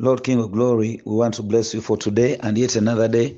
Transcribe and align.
Lord 0.00 0.22
King 0.22 0.38
of 0.38 0.52
Glory, 0.52 1.00
we 1.04 1.16
want 1.16 1.34
to 1.34 1.42
bless 1.42 1.74
you 1.74 1.80
for 1.80 1.96
today 1.96 2.36
and 2.36 2.56
yet 2.56 2.76
another 2.76 3.08
day. 3.08 3.36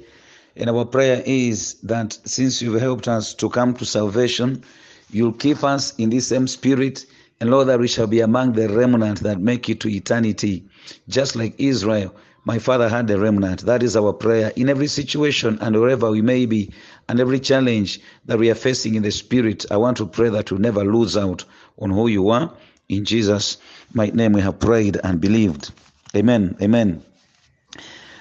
And 0.57 0.69
our 0.69 0.85
prayer 0.85 1.23
is 1.25 1.77
that 1.85 2.19
since 2.27 2.61
you've 2.61 2.83
helped 2.83 3.09
us 3.09 3.33
to 3.37 3.49
come 3.49 3.73
to 3.77 3.87
salvation, 3.87 4.63
you'll 5.11 5.33
keep 5.33 5.65
us 5.65 5.95
in 5.97 6.11
this 6.11 6.27
same 6.27 6.47
spirit. 6.47 7.07
And 7.41 7.51
Lord, 7.51 7.69
that 7.69 7.81
we 7.81 7.89
shall 7.89 8.07
be 8.07 8.21
among 8.21 8.53
the 8.53 8.69
remnant 8.69 9.21
that 9.21 9.41
make 9.41 9.71
it 9.71 9.81
to 9.81 9.89
eternity. 9.89 10.65
Just 11.09 11.35
like 11.35 11.55
Israel, 11.57 12.15
my 12.45 12.59
father 12.59 12.91
had 12.91 13.11
a 13.11 13.19
remnant. 13.19 13.63
That 13.63 13.83
is 13.83 13.97
our 13.97 14.13
prayer 14.13 14.53
in 14.55 14.69
every 14.69 14.89
situation 14.89 15.57
and 15.63 15.75
wherever 15.81 16.11
we 16.11 16.21
may 16.21 16.45
be, 16.45 16.73
and 17.09 17.21
every 17.21 17.41
challenge 17.41 18.03
that 18.27 18.39
we 18.39 18.51
are 18.51 18.55
facing 18.55 18.97
in 18.97 19.03
the 19.03 19.13
spirit. 19.13 19.65
I 19.71 19.79
want 19.79 19.97
to 19.97 20.07
pray 20.07 20.29
that 20.29 20.53
we 20.53 20.59
never 20.59 20.85
lose 20.85 21.17
out 21.17 21.43
on 21.79 21.89
who 21.89 22.09
you 22.09 22.29
are. 22.29 22.53
In 22.91 23.07
Jesus' 23.07 23.57
mighty 23.95 24.13
name, 24.13 24.35
we 24.35 24.43
have 24.43 24.61
prayed 24.61 25.01
and 25.03 25.23
believed. 25.23 25.73
Amen. 26.17 26.57
Amen. 26.61 27.05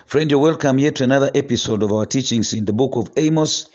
Friend, 0.05 0.30
you're 0.30 0.39
welcome 0.39 0.77
yet 0.77 0.97
to 0.97 1.03
another 1.03 1.31
episode 1.34 1.81
of 1.81 1.91
our 1.91 2.05
teachings 2.05 2.53
in 2.53 2.66
the 2.66 2.73
book 2.73 2.95
of 2.95 3.09
Amos. 3.17 3.67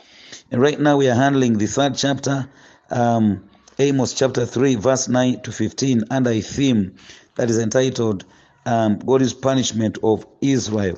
And 0.52 0.62
right 0.62 0.78
now 0.78 0.98
we 0.98 1.08
are 1.08 1.16
handling 1.16 1.58
the 1.58 1.66
third 1.66 1.96
chapter, 1.96 2.48
um, 2.90 3.48
Amos 3.80 4.14
chapter 4.14 4.46
3, 4.46 4.76
verse 4.76 5.08
9 5.08 5.40
to 5.40 5.50
15, 5.50 6.04
under 6.10 6.30
a 6.30 6.40
theme 6.40 6.94
that 7.34 7.50
is 7.50 7.58
entitled 7.58 8.24
um, 8.66 9.00
God's 9.00 9.34
punishment 9.34 9.98
of 10.04 10.24
Israel. 10.40 10.96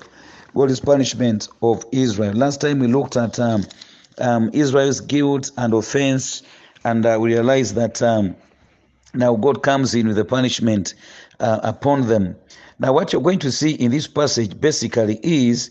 God's 0.55 0.81
punishment 0.81 1.49
of 1.63 1.87
Israel. 1.93 2.35
Last 2.35 2.61
time 2.61 2.81
we 2.81 2.87
looked 2.87 3.17
at 3.17 3.41
um, 3.41 3.65
um, 4.19 4.51
Israel's 4.53 5.01
guilt 5.01 5.53
and 5.57 5.73
offense, 5.73 6.43
and 6.85 7.07
uh, 7.07 7.17
we 7.19 7.33
realized 7.33 7.77
that 7.77 8.03
um, 8.03 8.37
now 9.15 9.37
God 9.37 9.63
comes 9.63 9.95
in 9.95 10.07
with 10.07 10.19
a 10.19 10.25
punishment 10.27 10.93
uh, 11.41 11.61
upon 11.63 12.09
them. 12.09 12.37
Now, 12.79 12.93
what 12.93 13.13
you're 13.13 13.23
going 13.23 13.39
to 13.41 13.53
see 13.53 13.73
in 13.73 13.91
this 13.91 14.07
passage 14.07 14.61
basically 14.61 15.19
is 15.23 15.71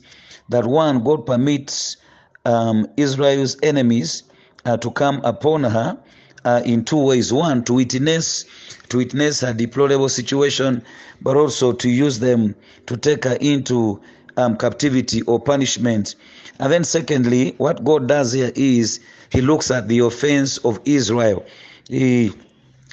that 0.50 0.66
one, 0.66 1.04
God 1.04 1.26
permits 1.26 1.98
um, 2.46 2.88
Israel's 2.98 3.58
enemies 3.62 4.24
uh, 4.66 4.78
to 4.78 4.92
come 4.92 5.22
upon 5.24 5.64
her 5.64 5.98
uh, 6.46 6.62
in 6.66 6.86
two 6.86 7.04
ways. 7.04 7.32
One, 7.32 7.64
to 7.66 7.74
witness, 7.74 8.46
to 8.90 8.98
witness 8.98 9.42
her 9.42 9.54
deplorable 9.54 10.10
situation, 10.10 10.84
but 11.22 11.38
also 11.38 11.74
to 11.74 11.90
use 11.90 12.20
them 12.20 12.56
to 12.88 12.98
take 12.98 13.24
her 13.26 13.38
into 13.40 14.02
um, 14.38 14.58
captivity 14.58 15.22
or 15.24 15.40
punishment. 15.40 16.16
And 16.60 16.72
then, 16.72 16.84
secondly, 16.84 17.54
what 17.58 17.84
God 17.84 18.08
does 18.08 18.32
here 18.32 18.52
is 18.56 19.00
He 19.32 19.42
looks 19.42 19.72
at 19.72 19.88
the 19.88 20.00
offense 20.00 20.58
of 20.60 20.80
Israel. 20.86 21.46
He 21.88 22.32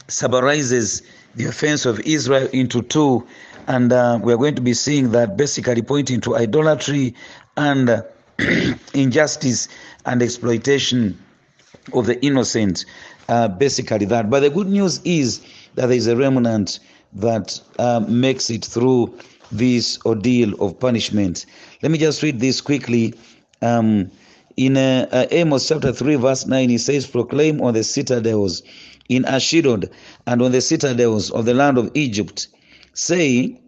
summarizes 0.08 1.02
the 1.34 1.46
offense 1.46 1.86
of 1.86 2.00
Israel 2.00 2.48
into 2.52 2.82
two, 2.82 3.26
and 3.66 3.92
uh, 3.92 4.18
we 4.22 4.32
are 4.32 4.36
going 4.36 4.54
to 4.54 4.62
be 4.62 4.74
seeing 4.74 5.12
that 5.12 5.36
basically 5.36 5.82
pointing 5.82 6.20
to 6.22 6.36
idolatry 6.36 7.14
and 7.56 7.90
uh, 7.90 8.02
injustice 8.94 9.68
and 10.06 10.22
exploitation 10.22 11.18
of 11.92 12.06
the 12.06 12.24
innocent. 12.24 12.84
Uh, 13.28 13.48
basically, 13.48 14.04
that. 14.06 14.28
But 14.28 14.40
the 14.40 14.50
good 14.50 14.66
news 14.66 15.00
is 15.04 15.40
that 15.74 15.86
there 15.86 15.96
is 15.96 16.06
a 16.06 16.16
remnant 16.16 16.80
that 17.14 17.60
uh, 17.78 18.00
makes 18.08 18.50
it 18.50 18.64
through 18.64 19.18
this 19.50 19.98
ordeal 20.04 20.54
of 20.62 20.78
punishment. 20.80 21.46
Let 21.82 21.92
me 21.92 21.98
just 21.98 22.22
read 22.22 22.40
this 22.40 22.60
quickly. 22.60 23.14
Um, 23.60 24.10
in 24.56 24.76
uh, 24.76 25.08
uh, 25.10 25.26
Amos 25.30 25.68
chapter 25.68 25.92
3, 25.92 26.16
verse 26.16 26.46
9, 26.46 26.68
he 26.68 26.78
says, 26.78 27.06
Proclaim 27.06 27.60
on 27.62 27.74
the 27.74 27.84
citadels 27.84 28.62
in 29.08 29.24
Ashdod 29.24 29.90
and 30.26 30.42
on 30.42 30.52
the 30.52 30.60
citadels 30.60 31.30
of 31.30 31.44
the 31.44 31.54
land 31.54 31.78
of 31.78 31.90
Egypt, 31.94 32.48
say, 32.94 33.60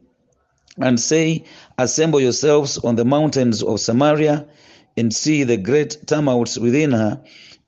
and 0.78 0.98
say, 0.98 1.44
Assemble 1.78 2.20
yourselves 2.20 2.78
on 2.78 2.96
the 2.96 3.04
mountains 3.04 3.62
of 3.62 3.80
Samaria 3.80 4.46
and 4.96 5.14
see 5.14 5.44
the 5.44 5.56
great 5.56 6.06
tumults 6.06 6.58
within 6.58 6.92
her 6.92 7.20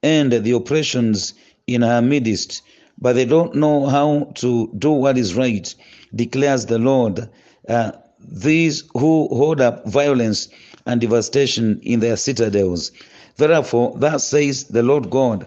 and 0.02 0.32
the 0.32 0.52
oppressions 0.52 1.34
in 1.66 1.82
her 1.82 2.02
midst. 2.02 2.62
But 2.98 3.14
they 3.14 3.24
don't 3.24 3.54
know 3.54 3.86
how 3.86 4.32
to 4.36 4.72
do 4.78 4.90
what 4.92 5.18
is 5.18 5.34
right, 5.34 5.72
declares 6.14 6.66
the 6.66 6.78
Lord. 6.78 7.28
Uh, 7.68 7.92
these 8.18 8.84
who 8.94 9.28
hold 9.28 9.60
up 9.60 9.86
violence 9.86 10.48
and 10.86 11.00
devastation 11.00 11.80
in 11.82 12.00
their 12.00 12.16
citadels. 12.16 12.92
Therefore, 13.36 13.94
thus 13.96 14.26
says 14.28 14.64
the 14.64 14.82
Lord 14.82 15.10
God 15.10 15.46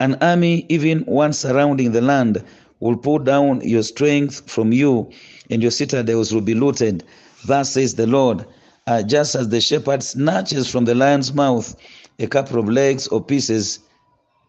An 0.00 0.16
army, 0.20 0.64
even 0.68 1.00
one 1.00 1.32
surrounding 1.32 1.92
the 1.92 2.00
land, 2.00 2.42
will 2.80 2.96
pull 2.96 3.18
down 3.18 3.60
your 3.62 3.82
strength 3.82 4.48
from 4.50 4.72
you, 4.72 5.10
and 5.50 5.62
your 5.62 5.70
citadels 5.70 6.32
will 6.32 6.40
be 6.40 6.54
looted. 6.54 7.04
Thus 7.46 7.72
says 7.72 7.94
the 7.94 8.06
Lord 8.06 8.46
uh, 8.86 9.02
Just 9.02 9.34
as 9.34 9.48
the 9.48 9.60
shepherd 9.60 10.02
snatches 10.02 10.70
from 10.70 10.84
the 10.84 10.94
lion's 10.94 11.32
mouth 11.32 11.76
a 12.18 12.26
couple 12.26 12.58
of 12.58 12.68
legs 12.68 13.06
or 13.08 13.22
pieces, 13.22 13.78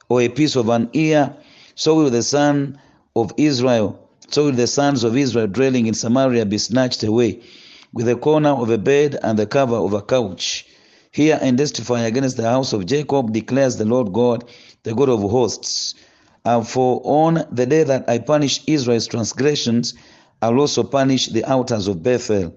or 0.09 0.21
a 0.21 0.29
piece 0.29 0.55
of 0.55 0.69
an 0.69 0.89
ear, 0.93 1.35
so 1.75 1.95
will 1.95 2.09
the 2.09 2.23
son 2.23 2.79
of 3.15 3.31
Israel 3.37 4.09
so 4.31 4.45
will 4.45 4.51
the 4.51 4.67
sons 4.67 5.03
of 5.03 5.17
Israel 5.17 5.47
dwelling 5.47 5.87
in 5.87 5.95
Samaria 5.95 6.45
be 6.45 6.59
snatched 6.59 7.03
away, 7.03 7.39
with 7.93 8.05
the 8.05 8.15
corner 8.15 8.49
of 8.49 8.69
a 8.69 8.77
bed 8.77 9.17
and 9.23 9.39
the 9.39 9.47
cover 9.47 9.75
of 9.75 9.93
a 9.93 10.03
couch. 10.03 10.67
Hear 11.11 11.39
and 11.41 11.57
testify 11.57 12.01
against 12.01 12.37
the 12.37 12.43
house 12.43 12.71
of 12.71 12.85
Jacob, 12.85 13.33
declares 13.33 13.77
the 13.77 13.85
Lord 13.85 14.13
God, 14.13 14.47
the 14.83 14.93
God 14.93 15.09
of 15.09 15.21
hosts. 15.21 15.95
Uh, 16.45 16.63
for 16.63 17.01
on 17.03 17.45
the 17.51 17.65
day 17.65 17.83
that 17.83 18.09
I 18.09 18.19
punish 18.19 18.61
Israel's 18.67 19.07
transgressions, 19.07 19.93
I'll 20.41 20.59
also 20.59 20.83
punish 20.83 21.27
the 21.27 21.43
altars 21.43 21.87
of 21.87 22.01
Bethel. 22.01 22.55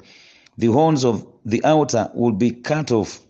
The 0.58 0.68
horns 0.68 1.04
of 1.04 1.26
the 1.44 1.64
altar 1.64 2.10
will 2.14 2.32
be 2.32 2.50
cut 2.50 2.92
off, 2.92 3.20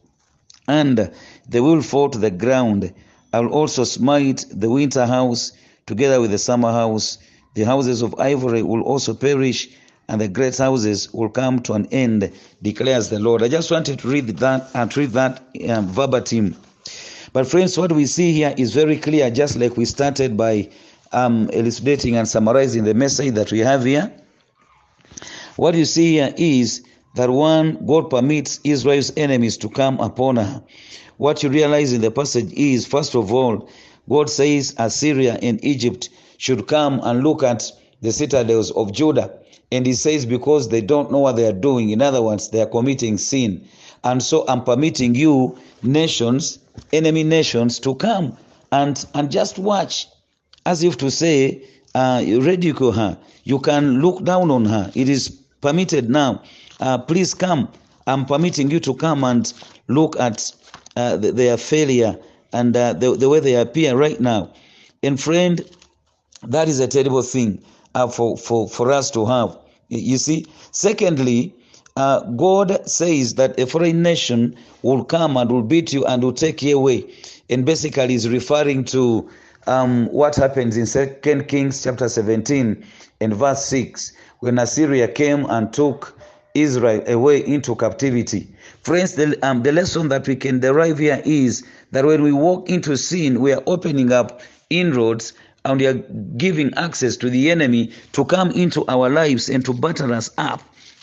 and 0.68 1.10
they 1.48 1.60
will 1.60 1.82
fall 1.82 2.10
to 2.10 2.18
the 2.18 2.30
ground. 2.30 2.92
I'll 3.32 3.48
also 3.48 3.84
smite 3.84 4.44
the 4.50 4.68
winter 4.68 5.06
house 5.06 5.52
together 5.86 6.20
with 6.20 6.30
the 6.30 6.38
summer 6.38 6.70
house 6.70 7.18
the 7.54 7.64
houses 7.64 8.00
of 8.00 8.18
ivory 8.18 8.62
will 8.62 8.82
also 8.82 9.12
perish, 9.14 9.68
and 10.08 10.20
the 10.20 10.28
great 10.28 10.56
houses 10.56 11.12
will 11.12 11.28
come 11.28 11.60
to 11.62 11.74
an 11.74 11.86
end, 11.92 12.32
declares 12.62 13.10
the 13.10 13.18
Lord. 13.18 13.42
I 13.42 13.48
just 13.48 13.70
wanted 13.70 13.98
to 13.98 14.08
read 14.08 14.26
that 14.38 14.70
and 14.74 14.96
read 14.96 15.10
that 15.10 15.42
um, 15.68 15.88
verbatim. 15.88 16.56
But 17.32 17.46
friends, 17.46 17.78
what 17.78 17.92
we 17.92 18.04
see 18.04 18.32
here 18.32 18.54
is 18.58 18.74
very 18.74 18.98
clear, 18.98 19.30
just 19.30 19.56
like 19.56 19.76
we 19.76 19.86
started 19.86 20.36
by 20.36 20.68
um, 21.12 21.48
elucidating 21.50 22.16
and 22.16 22.28
summarizing 22.28 22.84
the 22.84 22.92
message 22.92 23.34
that 23.34 23.50
we 23.50 23.60
have 23.60 23.84
here. 23.84 24.12
What 25.56 25.74
you 25.74 25.86
see 25.86 26.12
here 26.12 26.34
is 26.36 26.84
that 27.14 27.30
one, 27.30 27.84
God 27.86 28.10
permits 28.10 28.60
Israel's 28.64 29.12
enemies 29.16 29.56
to 29.58 29.70
come 29.70 29.98
upon 30.00 30.36
her. 30.36 30.62
What 31.16 31.42
you 31.42 31.48
realize 31.48 31.92
in 31.92 32.02
the 32.02 32.10
passage 32.10 32.52
is, 32.52 32.86
first 32.86 33.14
of 33.14 33.32
all, 33.32 33.68
God 34.08 34.28
says 34.28 34.74
Assyria 34.78 35.38
and 35.42 35.62
Egypt 35.64 36.10
should 36.36 36.66
come 36.66 37.00
and 37.02 37.22
look 37.22 37.42
at 37.42 37.64
the 38.00 38.12
citadels 38.12 38.72
of 38.72 38.92
Judah. 38.92 39.38
And 39.70 39.86
he 39.86 39.94
says, 39.94 40.26
because 40.26 40.68
they 40.68 40.82
don't 40.82 41.10
know 41.10 41.20
what 41.20 41.36
they 41.36 41.46
are 41.46 41.52
doing. 41.52 41.90
In 41.90 42.02
other 42.02 42.20
words, 42.20 42.50
they 42.50 42.60
are 42.60 42.66
committing 42.66 43.16
sin. 43.16 43.66
And 44.04 44.22
so 44.22 44.44
I'm 44.48 44.64
permitting 44.64 45.14
you, 45.14 45.58
nations, 45.82 46.58
enemy 46.92 47.24
nations, 47.24 47.78
to 47.80 47.94
come 47.94 48.36
and, 48.70 49.04
and 49.14 49.30
just 49.30 49.58
watch, 49.58 50.08
as 50.66 50.82
if 50.82 50.96
to 50.98 51.10
say, 51.10 51.62
uh, 51.94 52.22
ridicule 52.26 52.92
her. 52.92 53.18
You 53.44 53.58
can 53.58 54.00
look 54.00 54.24
down 54.24 54.50
on 54.50 54.64
her. 54.64 54.90
It 54.94 55.08
is 55.08 55.28
permitted 55.60 56.08
now. 56.08 56.42
Uh, 56.80 56.98
please 56.98 57.34
come. 57.34 57.68
I'm 58.06 58.24
permitting 58.26 58.70
you 58.70 58.80
to 58.80 58.94
come 58.94 59.24
and 59.24 59.52
look 59.88 60.18
at 60.18 60.52
uh, 60.96 61.16
their 61.16 61.56
failure 61.56 62.18
and 62.52 62.76
uh, 62.76 62.92
the, 62.94 63.16
the 63.16 63.28
way 63.28 63.40
they 63.40 63.54
appear 63.54 63.96
right 63.96 64.20
now. 64.20 64.52
And 65.02 65.20
friend, 65.20 65.60
that 66.42 66.68
is 66.68 66.80
a 66.80 66.88
terrible 66.88 67.22
thing 67.22 67.62
uh, 67.94 68.08
for, 68.08 68.36
for, 68.36 68.68
for 68.68 68.90
us 68.90 69.10
to 69.12 69.26
have. 69.26 69.58
You 69.88 70.16
see? 70.18 70.46
Secondly, 70.70 71.54
uh, 71.96 72.20
God 72.20 72.88
says 72.88 73.34
that 73.34 73.58
a 73.58 73.66
foreign 73.66 74.02
nation 74.02 74.56
will 74.82 75.04
come 75.04 75.36
and 75.36 75.50
will 75.50 75.62
beat 75.62 75.92
you 75.92 76.04
and 76.06 76.22
will 76.22 76.32
take 76.32 76.62
you 76.62 76.76
away. 76.76 77.04
And 77.50 77.66
basically, 77.66 78.14
is 78.14 78.28
referring 78.28 78.84
to 78.86 79.28
um, 79.66 80.06
what 80.06 80.36
happens 80.36 80.76
in 80.76 80.86
Second 80.86 81.48
Kings 81.48 81.82
chapter 81.82 82.08
17 82.08 82.84
and 83.20 83.34
verse 83.34 83.64
6, 83.66 84.12
when 84.40 84.58
Assyria 84.58 85.06
came 85.06 85.44
and 85.46 85.72
took 85.72 86.18
Israel 86.54 87.02
away 87.06 87.44
into 87.46 87.74
captivity. 87.76 88.48
Friends, 88.82 89.14
the, 89.14 89.38
um, 89.46 89.62
the 89.62 89.72
lesson 89.72 90.08
that 90.08 90.26
we 90.26 90.36
can 90.36 90.60
derive 90.60 90.98
here 90.98 91.22
is 91.24 91.64
that 91.92 92.04
when 92.04 92.22
we 92.22 92.32
walk 92.32 92.68
into 92.68 92.96
sin, 92.96 93.40
we 93.40 93.52
are 93.52 93.62
opening 93.66 94.12
up 94.12 94.40
inroads 94.70 95.32
and 95.64 95.80
we 95.80 95.86
are 95.86 95.94
giving 96.36 96.74
access 96.74 97.16
to 97.18 97.30
the 97.30 97.50
enemy 97.50 97.92
to 98.12 98.24
come 98.24 98.50
into 98.50 98.84
our 98.88 99.08
lives 99.08 99.48
and 99.48 99.64
to 99.64 99.72
batter 99.72 100.12
us 100.12 100.30
up. 100.38 100.62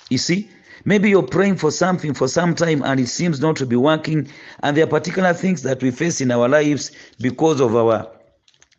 You 0.10 0.18
see? 0.18 0.50
Maybe 0.86 1.10
you're 1.10 1.24
praying 1.24 1.58
for 1.58 1.72
something 1.72 2.14
for 2.14 2.28
some 2.28 2.56
time 2.56 2.84
and 2.84 3.00
it 3.00 3.08
seems 3.08 3.40
not 3.40 3.56
to 3.58 3.66
be 3.66 3.76
working, 3.76 4.30
and 4.64 4.76
there 4.76 4.86
are 4.86 4.88
particular 4.88 5.34
things 5.34 5.64
that 5.64 5.82
we 5.82 5.92
face 5.92 6.22
in 6.22 6.32
our 6.32 6.48
lives 6.48 6.92
because 7.20 7.60
of 7.60 7.76
our 7.76 8.08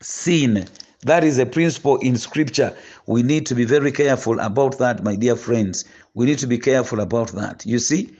sin. 0.00 0.66
That 1.02 1.24
is 1.24 1.38
a 1.38 1.46
principle 1.46 1.96
in 1.98 2.16
scripture. 2.16 2.76
We 3.06 3.22
need 3.22 3.46
to 3.46 3.54
be 3.54 3.64
very 3.64 3.92
careful 3.92 4.38
about 4.40 4.78
that, 4.78 5.02
my 5.02 5.16
dear 5.16 5.36
friends. 5.36 5.84
We 6.14 6.26
need 6.26 6.38
to 6.40 6.46
be 6.46 6.58
careful 6.58 7.00
about 7.00 7.32
that. 7.32 7.64
You 7.64 7.78
see, 7.78 8.14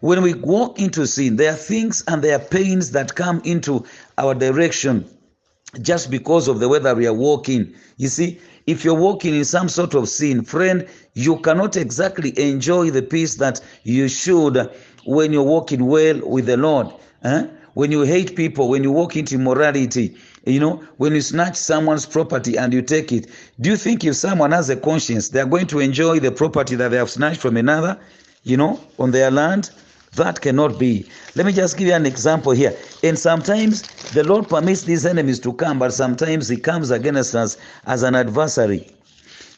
when 0.00 0.22
we 0.22 0.34
walk 0.34 0.78
into 0.78 1.06
sin, 1.06 1.36
there 1.36 1.52
are 1.52 1.56
things 1.56 2.02
and 2.06 2.22
there 2.22 2.36
are 2.36 2.44
pains 2.44 2.92
that 2.92 3.14
come 3.14 3.42
into 3.44 3.84
our 4.16 4.34
direction 4.34 5.08
just 5.82 6.10
because 6.10 6.48
of 6.48 6.60
the 6.60 6.68
that 6.80 6.96
we 6.96 7.06
are 7.06 7.14
walking. 7.14 7.74
You 7.96 8.08
see, 8.08 8.40
if 8.66 8.84
you're 8.84 8.94
walking 8.94 9.34
in 9.34 9.44
some 9.44 9.68
sort 9.68 9.94
of 9.94 10.08
sin, 10.08 10.44
friend, 10.44 10.86
you 11.14 11.38
cannot 11.38 11.76
exactly 11.76 12.38
enjoy 12.38 12.90
the 12.90 13.02
peace 13.02 13.36
that 13.36 13.60
you 13.84 14.08
should 14.08 14.70
when 15.04 15.32
you're 15.32 15.42
walking 15.42 15.86
well 15.86 16.20
with 16.28 16.46
the 16.46 16.56
Lord. 16.56 16.88
Huh? 17.22 17.46
When 17.74 17.92
you 17.92 18.02
hate 18.02 18.36
people, 18.36 18.68
when 18.68 18.82
you 18.82 18.90
walk 18.90 19.16
into 19.16 19.36
immorality, 19.36 20.16
you 20.44 20.58
know, 20.58 20.82
when 20.96 21.14
you 21.14 21.20
snatch 21.20 21.56
someone's 21.56 22.06
property 22.06 22.56
and 22.56 22.72
you 22.72 22.82
take 22.82 23.12
it, 23.12 23.28
do 23.60 23.70
you 23.70 23.76
think 23.76 24.04
if 24.04 24.16
someone 24.16 24.50
has 24.52 24.70
a 24.70 24.76
conscience, 24.76 25.28
they 25.28 25.40
are 25.40 25.46
going 25.46 25.66
to 25.68 25.78
enjoy 25.78 26.18
the 26.18 26.32
property 26.32 26.74
that 26.76 26.88
they 26.88 26.96
have 26.96 27.10
snatched 27.10 27.40
from 27.40 27.56
another, 27.56 27.98
you 28.42 28.56
know, 28.56 28.80
on 28.98 29.12
their 29.12 29.30
land? 29.30 29.70
That 30.16 30.40
cannot 30.40 30.78
be. 30.78 31.06
Let 31.36 31.46
me 31.46 31.52
just 31.52 31.76
give 31.76 31.86
you 31.86 31.94
an 31.94 32.06
example 32.06 32.52
here. 32.52 32.76
And 33.02 33.18
sometimes 33.18 33.82
the 34.12 34.24
Lord 34.24 34.48
permits 34.48 34.82
these 34.82 35.06
enemies 35.06 35.38
to 35.40 35.52
come, 35.52 35.78
but 35.78 35.92
sometimes 35.92 36.48
He 36.48 36.56
comes 36.56 36.90
against 36.90 37.34
us 37.34 37.56
as 37.86 38.02
an 38.02 38.14
adversary. 38.14 38.88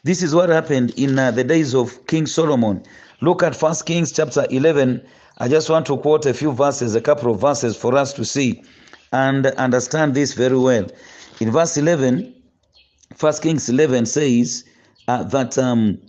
This 0.03 0.21
is 0.21 0.35
what 0.35 0.49
happened 0.49 0.91
in 0.97 1.17
uh, 1.17 1.31
the 1.31 1.43
days 1.43 1.73
of 1.73 2.05
King 2.07 2.27
Solomon. 2.27 2.83
Look 3.21 3.41
at 3.41 3.55
First 3.55 3.85
Kings 3.85 4.11
chapter 4.11 4.45
11. 4.49 5.01
I 5.39 5.47
just 5.47 5.69
want 5.69 5.85
to 5.87 5.97
quote 5.97 6.25
a 6.25 6.33
few 6.33 6.51
verses, 6.51 6.93
a 6.93 7.01
couple 7.01 7.31
of 7.31 7.39
verses 7.39 7.75
for 7.75 7.95
us 7.95 8.13
to 8.13 8.25
see 8.25 8.63
and 9.11 9.45
understand 9.45 10.13
this 10.13 10.33
very 10.33 10.57
well. 10.57 10.87
In 11.39 11.51
verse 11.51 11.77
11, 11.77 12.33
First 13.15 13.41
Kings 13.41 13.69
11 13.69 14.05
says 14.07 14.65
uh, 15.07 15.23
that 15.23 15.57
um, 15.57 15.99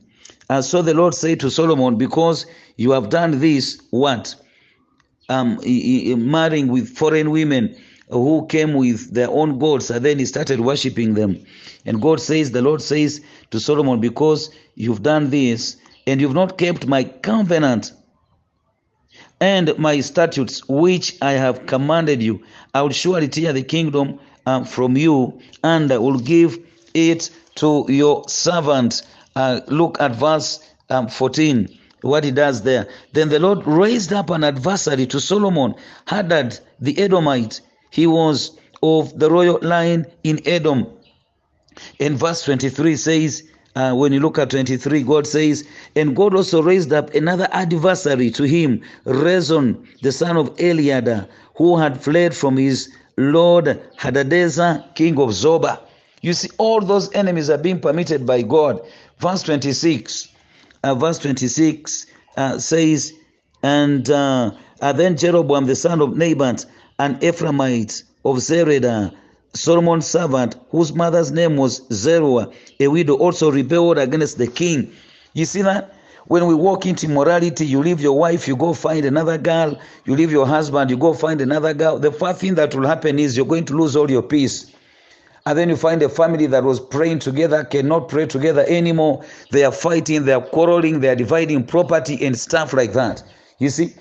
uh, 0.51 0.63
so 0.63 0.83
the 0.83 0.95
Lord 0.95 1.15
said 1.15 1.41
to 1.41 1.51
Solomon, 1.51 1.97
because 1.97 2.47
you 2.77 2.91
have 2.93 3.09
done 3.09 3.41
this, 3.41 3.81
what? 3.91 4.35
Um, 5.29 5.59
marrying 6.31 6.69
with 6.69 6.89
foreign 6.97 7.31
women 7.31 7.77
who 8.09 8.47
came 8.47 8.75
with 8.75 9.15
their 9.15 9.31
own 9.31 9.59
gods, 9.59 9.91
and 9.91 10.05
then 10.05 10.19
he 10.19 10.27
started 10.27 10.61
worshiping 10.61 11.15
them. 11.15 11.45
And 11.87 12.01
God 12.01 12.21
says, 12.21 12.51
the 12.51 12.63
Lord 12.63 12.83
says 12.83 13.23
to 13.51 13.59
Solomon, 13.59 14.01
because 14.01 14.51
you've 14.75 15.03
done 15.03 15.31
this 15.31 15.77
and 16.07 16.21
you've 16.21 16.35
not 16.35 16.59
kept 16.59 16.87
my 16.87 17.05
covenant 17.05 17.93
and 19.41 19.77
my 19.79 20.01
statutes 20.01 20.67
which 20.69 21.17
I 21.23 21.33
have 21.33 21.67
commanded 21.67 22.23
you, 22.23 22.43
I 22.75 22.83
will 22.83 22.91
surely 22.91 23.29
tear 23.29 23.53
the 23.53 23.63
kingdom 23.63 24.21
um, 24.47 24.65
from 24.65 24.97
you, 24.97 25.41
and 25.63 25.91
I 25.91 25.99
will 25.99 26.19
give 26.19 26.59
it 26.93 27.31
to 27.57 27.87
your 27.89 28.29
servant. 28.29 29.03
Uh, 29.37 29.61
look 29.69 30.01
at 30.01 30.13
verse 30.15 30.61
um, 30.91 31.09
14, 31.09 31.69
what 32.03 32.25
he 32.25 32.31
does 32.31 32.63
there. 32.63 32.89
Then 33.13 33.29
the 33.29 33.39
Lord 33.39 33.67
raised 33.67 34.13
up 34.13 34.31
an 34.31 34.45
adversary 34.45 35.07
to 35.07 35.21
Solomon, 35.21 35.75
Hadad 36.07 36.59
the 36.81 36.99
Edomite. 36.99 37.61
He 37.91 38.07
was 38.07 38.57
of 38.83 39.19
the 39.19 39.31
royal 39.31 39.59
line 39.63 40.07
in 40.23 40.41
Edom. 40.47 40.87
And 41.99 42.19
verse 42.19 42.45
23 42.45 42.97
says, 42.97 43.43
uh, 43.77 43.93
when 43.93 44.13
you 44.13 44.21
look 44.21 44.39
at 44.39 44.51
23, 44.51 45.03
God 45.03 45.27
says, 45.27 45.67
And 45.97 46.15
God 46.15 46.35
also 46.35 46.63
raised 46.63 46.93
up 46.93 47.13
another 47.15 47.49
adversary 47.51 48.31
to 48.33 48.45
him, 48.45 48.83
Rezon, 49.05 49.85
the 50.03 50.13
son 50.13 50.37
of 50.37 50.55
Eliada, 50.57 51.29
who 51.57 51.77
had 51.77 52.01
fled 52.01 52.37
from 52.37 52.57
his 52.57 52.93
Lord 53.17 53.81
Hadadezer, 53.99 54.95
king 54.95 55.19
of 55.19 55.31
Zobah. 55.31 55.81
You 56.23 56.33
see, 56.33 56.49
all 56.59 56.81
those 56.81 57.13
enemies 57.15 57.51
are 57.51 57.59
being 57.59 57.81
permitted 57.81 58.25
by 58.27 58.43
God. 58.43 58.81
Verse 59.19 59.43
26, 59.43 60.29
uh, 60.83 60.95
verse 60.95 61.19
26 61.19 62.07
uh, 62.37 62.59
says, 62.59 63.13
And 63.63 64.09
uh, 64.11 64.53
then 64.81 65.17
Jeroboam, 65.17 65.67
the 65.67 65.77
son 65.77 66.01
of 66.01 66.17
Nebat, 66.17 66.67
an 66.99 67.19
Ephraimite 67.21 68.03
of 68.25 68.37
Zereda, 68.37 69.15
Solomon's 69.55 70.07
servant, 70.07 70.57
whose 70.71 70.93
mother's 70.95 71.31
name 71.31 71.57
was 71.57 71.83
Zeruiah, 71.93 72.51
a 72.81 72.89
widow, 72.89 73.15
also 73.15 73.51
rebelled 73.51 73.99
against 73.99 74.39
the 74.39 74.47
king. 74.49 74.93
You 75.33 75.45
see 75.45 75.63
that? 75.63 75.95
When 76.27 76.47
we 76.47 76.55
walk 76.55 76.87
into 76.87 77.07
morality, 77.09 77.67
you 77.67 77.81
leave 77.83 78.01
your 78.01 78.19
wife, 78.19 78.49
you 78.49 78.57
go 78.57 78.73
find 78.73 79.05
another 79.05 79.37
girl, 79.37 79.79
you 80.07 80.17
leave 80.17 80.33
your 80.33 80.47
husband, 80.47 80.91
you 80.91 80.97
go 80.97 81.13
find 81.13 81.41
another 81.41 81.75
girl. 81.75 81.99
The 81.99 82.11
first 82.11 82.41
thing 82.41 82.55
that 82.55 82.75
will 82.75 82.87
happen 82.87 83.19
is 83.19 83.37
you're 83.37 83.47
going 83.47 83.67
to 83.67 83.75
lose 83.75 83.95
all 83.95 84.11
your 84.11 84.23
peace. 84.23 84.74
And 85.47 85.59
then 85.59 85.69
you 85.69 85.77
find 85.77 86.03
a 86.03 86.09
family 86.09 86.47
that 86.47 86.65
was 86.65 86.81
praying 86.81 87.19
together 87.19 87.65
cannot 87.65 88.09
pray 88.09 88.27
together 88.27 88.65
anymore. 88.67 89.23
They 89.51 89.63
are 89.65 89.73
fighting, 89.73 90.25
they 90.25 90.33
are 90.33 90.41
quarreling, 90.41 91.01
they 91.01 91.11
are 91.11 91.17
dividing 91.17 91.65
property 91.67 92.25
and 92.25 92.39
stuff 92.39 92.73
like 92.73 92.95
that. 92.95 93.23
You 93.59 93.69
see, 93.69 93.95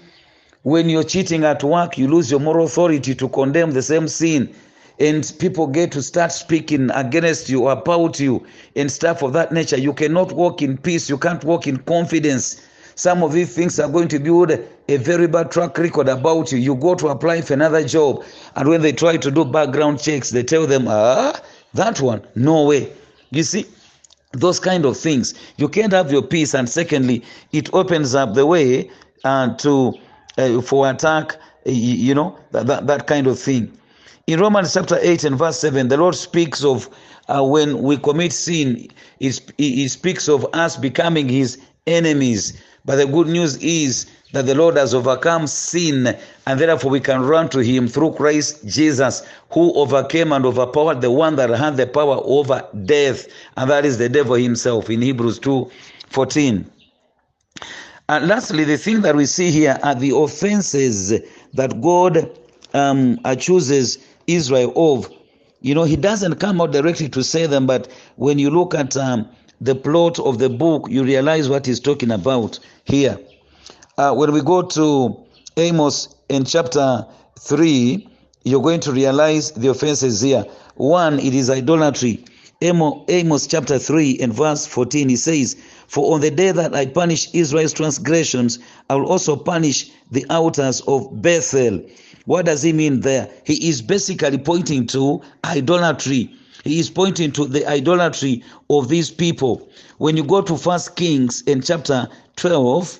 when 0.61 0.87
you're 0.87 1.03
cheating 1.03 1.43
at 1.43 1.61
work, 1.61 1.97
you 1.97 2.07
lose 2.07 2.31
your 2.31 2.39
moral 2.39 2.65
authority 2.65 3.13
to 3.15 3.27
condemn 3.27 3.71
the 3.71 3.81
same 3.81 4.07
sin 4.07 4.55
and 4.99 5.33
people 5.39 5.67
get 5.67 5.91
to 5.91 6.01
start 6.01 6.31
speaking 6.31 6.89
against 6.91 7.49
you 7.49 7.67
about 7.67 8.19
you 8.19 8.45
and 8.75 8.89
stuff 8.89 9.21
of 9.21 9.33
that 9.33 9.51
nature. 9.51 9.77
You 9.77 9.93
cannot 9.93 10.31
walk 10.31 10.61
in 10.61 10.77
peace. 10.77 11.09
You 11.09 11.17
can't 11.17 11.43
walk 11.43 11.67
in 11.67 11.77
confidence. 11.77 12.65
Some 12.95 13.23
of 13.23 13.33
these 13.33 13.55
things 13.55 13.79
are 13.79 13.89
going 13.89 14.07
to 14.09 14.19
build 14.19 14.51
a 14.51 14.97
very 14.97 15.27
bad 15.27 15.51
track 15.51 15.77
record 15.77 16.09
about 16.09 16.51
you. 16.51 16.57
You 16.57 16.75
go 16.75 16.95
to 16.95 17.07
apply 17.07 17.41
for 17.41 17.53
another 17.53 17.83
job, 17.85 18.23
and 18.55 18.69
when 18.69 18.81
they 18.81 18.91
try 18.91 19.17
to 19.17 19.31
do 19.31 19.45
background 19.45 19.99
checks, 20.01 20.29
they 20.29 20.43
tell 20.43 20.67
them, 20.67 20.85
ah, 20.87 21.39
that 21.73 22.01
one, 22.01 22.21
no 22.35 22.65
way. 22.65 22.91
You 23.31 23.43
see, 23.43 23.65
those 24.31 24.59
kind 24.59 24.85
of 24.85 24.97
things. 24.97 25.33
You 25.57 25.69
can't 25.69 25.93
have 25.93 26.11
your 26.11 26.21
peace, 26.21 26.53
and 26.53 26.69
secondly, 26.69 27.23
it 27.51 27.73
opens 27.73 28.15
up 28.15 28.33
the 28.33 28.45
way 28.45 28.91
uh, 29.23 29.55
to 29.57 29.93
uh, 30.37 30.61
for 30.61 30.89
attack. 30.89 31.37
You 31.65 32.13
know 32.13 32.37
that, 32.51 32.67
that 32.67 32.87
that 32.87 33.07
kind 33.07 33.27
of 33.27 33.39
thing. 33.39 33.71
In 34.27 34.39
Romans 34.39 34.73
chapter 34.73 34.97
8 35.01 35.25
and 35.25 35.37
verse 35.37 35.59
7, 35.59 35.89
the 35.89 35.97
Lord 35.97 36.15
speaks 36.15 36.63
of 36.63 36.89
uh, 37.27 37.43
when 37.43 37.81
we 37.81 37.97
commit 37.97 38.31
sin, 38.31 38.87
he, 39.19 39.31
he 39.57 39.87
speaks 39.89 40.29
of 40.29 40.45
us 40.53 40.77
becoming 40.77 41.27
his 41.27 41.59
enemies. 41.87 42.53
But 42.85 42.97
the 42.97 43.05
good 43.05 43.27
news 43.27 43.57
is 43.57 44.07
that 44.33 44.45
the 44.45 44.55
Lord 44.55 44.75
has 44.77 44.93
overcome 44.93 45.47
sin, 45.47 46.17
and 46.47 46.59
therefore 46.59 46.91
we 46.91 46.99
can 46.99 47.21
run 47.21 47.49
to 47.49 47.59
him 47.59 47.87
through 47.87 48.13
Christ 48.13 48.65
Jesus, 48.65 49.23
who 49.51 49.73
overcame 49.75 50.33
and 50.33 50.45
overpowered 50.45 51.01
the 51.01 51.11
one 51.11 51.35
that 51.37 51.49
had 51.51 51.77
the 51.77 51.87
power 51.87 52.19
over 52.23 52.67
death, 52.85 53.27
and 53.55 53.69
that 53.69 53.85
is 53.85 53.97
the 53.99 54.09
devil 54.09 54.35
himself 54.35 54.89
in 54.89 55.01
Hebrews 55.01 55.39
2 55.39 55.71
14. 56.09 56.69
And 58.09 58.27
lastly, 58.27 58.65
the 58.65 58.77
thing 58.77 59.01
that 59.01 59.15
we 59.15 59.25
see 59.25 59.49
here 59.49 59.79
are 59.81 59.95
the 59.95 60.15
offenses 60.15 61.13
that 61.53 61.81
God 61.81 62.29
um, 62.73 63.19
chooses 63.39 63.97
Israel 64.27 64.73
of. 64.75 65.09
You 65.61 65.73
know, 65.73 65.83
he 65.83 65.95
doesn't 65.95 66.35
come 66.35 66.59
out 66.59 66.73
directly 66.73 67.07
to 67.09 67.23
say 67.23 67.45
them, 67.45 67.65
but 67.65 67.87
when 68.17 68.39
you 68.39 68.49
look 68.49 68.75
at 68.75 68.97
um, 68.97 69.29
the 69.63 69.75
plot 69.75 70.19
of 70.19 70.39
the 70.39 70.49
book, 70.49 70.87
you 70.89 71.03
realize 71.03 71.49
what 71.49 71.65
he's 71.65 71.79
talking 71.79 72.11
about 72.11 72.59
here. 72.85 73.17
Uh, 73.97 74.13
when 74.13 74.33
we 74.33 74.41
go 74.41 74.61
to 74.61 75.25
Amos 75.55 76.13
in 76.29 76.43
chapter 76.43 77.05
3, 77.39 78.09
you're 78.43 78.61
going 78.61 78.81
to 78.81 78.91
realize 78.91 79.51
the 79.51 79.69
offenses 79.69 80.19
here. 80.19 80.45
One, 80.75 81.19
it 81.19 81.33
is 81.33 81.49
idolatry. 81.49 82.25
Amos 82.61 83.47
chapter 83.47 83.77
3 83.77 84.19
and 84.19 84.33
verse 84.33 84.65
14, 84.65 85.09
he 85.09 85.15
says, 85.15 85.55
For 85.87 86.13
on 86.13 86.21
the 86.21 86.31
day 86.31 86.51
that 86.51 86.75
I 86.75 86.85
punish 86.85 87.29
Israel's 87.33 87.73
transgressions, 87.73 88.59
I 88.89 88.95
will 88.95 89.05
also 89.05 89.35
punish 89.35 89.91
the 90.11 90.25
altars 90.29 90.81
of 90.81 91.21
Bethel. 91.21 91.81
What 92.25 92.45
does 92.45 92.63
he 92.63 92.73
mean 92.73 93.01
there? 93.01 93.29
He 93.45 93.69
is 93.69 93.81
basically 93.81 94.37
pointing 94.37 94.87
to 94.87 95.21
idolatry. 95.43 96.33
He 96.63 96.79
is 96.79 96.89
pointing 96.89 97.33
to 97.33 97.45
the 97.45 97.67
idolatry 97.67 98.43
of 98.69 98.87
these 98.87 99.11
people. 99.11 99.69
When 99.97 100.15
you 100.15 100.23
go 100.23 100.41
to 100.41 100.57
First 100.57 100.95
Kings 100.95 101.41
in 101.41 101.61
chapter 101.61 102.07
12, 102.37 102.99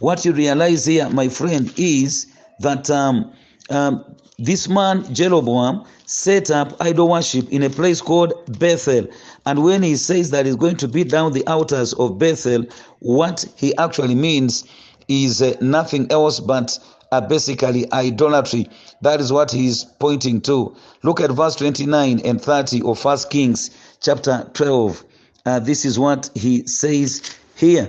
what 0.00 0.24
you 0.24 0.32
realize 0.32 0.84
here, 0.84 1.08
my 1.08 1.28
friend, 1.28 1.72
is 1.76 2.26
that 2.58 2.90
um, 2.90 3.32
um, 3.70 4.04
this 4.38 4.68
man, 4.68 5.14
Jeroboam, 5.14 5.84
set 6.06 6.50
up 6.50 6.76
idol 6.80 7.08
worship 7.10 7.48
in 7.50 7.62
a 7.62 7.70
place 7.70 8.00
called 8.00 8.32
Bethel. 8.58 9.06
And 9.46 9.62
when 9.62 9.84
he 9.84 9.94
says 9.94 10.30
that 10.30 10.44
he's 10.44 10.56
going 10.56 10.76
to 10.78 10.88
beat 10.88 11.10
down 11.10 11.32
the 11.32 11.46
altars 11.46 11.92
of 11.92 12.18
Bethel, 12.18 12.66
what 12.98 13.46
he 13.56 13.76
actually 13.76 14.16
means 14.16 14.64
is 15.06 15.40
uh, 15.40 15.54
nothing 15.60 16.10
else 16.10 16.40
but 16.40 16.76
uh, 17.12 17.20
basically 17.20 17.90
idolatry. 17.92 18.68
That 19.02 19.20
is 19.20 19.32
what 19.32 19.52
he's 19.52 19.84
pointing 19.84 20.40
to. 20.42 20.74
Look 21.04 21.20
at 21.20 21.30
verse 21.30 21.54
29 21.56 22.20
and 22.24 22.42
30 22.42 22.82
of 22.82 22.98
First 22.98 23.30
Kings 23.30 23.70
chapter 24.00 24.50
12. 24.54 25.04
Uh, 25.44 25.58
this 25.60 25.84
is 25.84 25.98
what 25.98 26.30
he 26.34 26.66
says 26.66 27.36
here. 27.54 27.88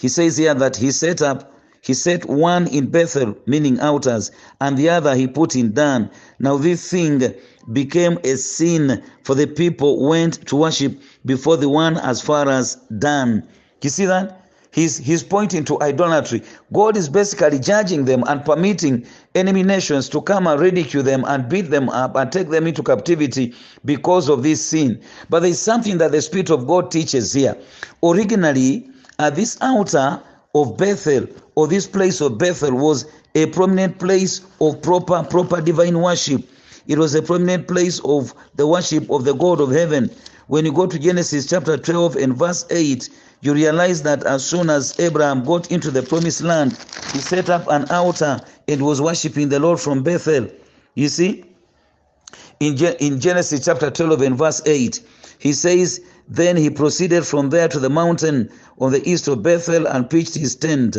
He 0.00 0.08
says 0.08 0.36
here 0.36 0.54
that 0.54 0.76
he 0.76 0.90
set 0.90 1.22
up 1.22 1.52
He 1.80 1.94
set 1.94 2.28
one 2.28 2.66
in 2.66 2.88
Bethel, 2.90 3.36
meaning 3.46 3.80
altars, 3.80 4.30
and 4.60 4.76
the 4.76 4.88
other 4.90 5.14
he 5.14 5.26
put 5.26 5.54
in 5.54 5.72
Dan. 5.72 6.10
Now 6.38 6.56
this 6.58 6.90
thing 6.90 7.22
became 7.72 8.18
a 8.24 8.36
sin, 8.36 9.02
for 9.22 9.34
the 9.34 9.46
people 9.46 10.06
went 10.06 10.46
to 10.48 10.56
worship 10.56 11.00
before 11.24 11.56
the 11.56 11.68
one 11.68 11.96
as 11.96 12.20
far 12.20 12.48
as 12.48 12.76
Dan. 12.98 13.46
You 13.80 13.90
see 13.90 14.06
that? 14.06 14.47
He's, 14.70 14.98
he's 14.98 15.22
pointing 15.22 15.64
to 15.64 15.80
idolatry. 15.80 16.42
God 16.72 16.96
is 16.96 17.08
basically 17.08 17.58
judging 17.58 18.04
them 18.04 18.22
and 18.26 18.44
permitting 18.44 19.06
enemy 19.34 19.62
nations 19.62 20.08
to 20.10 20.20
come 20.20 20.46
and 20.46 20.60
ridicule 20.60 21.02
them 21.02 21.24
and 21.26 21.48
beat 21.48 21.70
them 21.70 21.88
up 21.88 22.16
and 22.16 22.30
take 22.30 22.50
them 22.50 22.66
into 22.66 22.82
captivity 22.82 23.54
because 23.84 24.28
of 24.28 24.42
this 24.42 24.64
sin. 24.64 25.00
But 25.30 25.40
there's 25.40 25.58
something 25.58 25.98
that 25.98 26.12
the 26.12 26.20
Spirit 26.20 26.50
of 26.50 26.66
God 26.66 26.90
teaches 26.90 27.32
here. 27.32 27.56
Originally, 28.02 28.90
at 29.18 29.34
this 29.34 29.56
altar 29.60 30.22
of 30.54 30.76
Bethel, 30.76 31.26
or 31.54 31.66
this 31.66 31.86
place 31.86 32.20
of 32.20 32.38
Bethel, 32.38 32.72
was 32.72 33.06
a 33.34 33.46
prominent 33.46 33.98
place 33.98 34.42
of 34.60 34.80
proper, 34.82 35.22
proper 35.24 35.60
divine 35.60 35.98
worship. 36.00 36.42
It 36.86 36.98
was 36.98 37.14
a 37.14 37.22
prominent 37.22 37.68
place 37.68 38.00
of 38.00 38.34
the 38.56 38.66
worship 38.66 39.10
of 39.10 39.24
the 39.24 39.34
God 39.34 39.60
of 39.60 39.70
heaven. 39.70 40.10
When 40.46 40.64
you 40.64 40.72
go 40.72 40.86
to 40.86 40.98
Genesis 40.98 41.46
chapter 41.46 41.76
12 41.76 42.16
and 42.16 42.36
verse 42.36 42.64
8, 42.70 43.08
you 43.40 43.54
realize 43.54 44.02
that 44.02 44.24
as 44.24 44.44
soon 44.44 44.68
as 44.68 44.98
Abraham 44.98 45.44
got 45.44 45.70
into 45.70 45.90
the 45.90 46.02
promised 46.02 46.42
land, 46.42 46.72
he 47.12 47.20
set 47.20 47.48
up 47.48 47.66
an 47.68 47.88
altar 47.90 48.40
and 48.66 48.82
was 48.82 49.00
worshiping 49.00 49.48
the 49.48 49.60
Lord 49.60 49.78
from 49.80 50.02
Bethel. 50.02 50.48
You 50.94 51.08
see, 51.08 51.44
in, 52.60 52.76
in 53.00 53.20
Genesis 53.20 53.64
chapter 53.64 53.90
12 53.90 54.22
and 54.22 54.36
verse 54.36 54.60
8, 54.66 55.00
he 55.38 55.52
says, 55.52 56.00
Then 56.28 56.56
he 56.56 56.70
proceeded 56.70 57.24
from 57.24 57.50
there 57.50 57.68
to 57.68 57.78
the 57.78 57.90
mountain 57.90 58.50
on 58.80 58.90
the 58.92 59.08
east 59.08 59.28
of 59.28 59.42
Bethel 59.42 59.86
and 59.86 60.10
pitched 60.10 60.34
his 60.34 60.56
tent 60.56 60.96